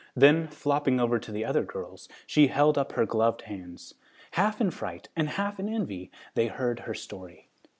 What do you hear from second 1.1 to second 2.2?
to the other girls,